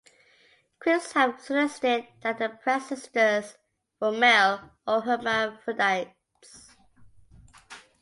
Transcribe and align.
Critics 0.79 1.11
have 1.11 1.39
suggested 1.39 2.07
that 2.23 2.39
the 2.39 2.49
Press 2.49 2.87
sisters 2.89 3.55
were 3.99 4.11
male 4.11 4.71
or 4.87 5.01
hermaphrodites. 5.01 6.75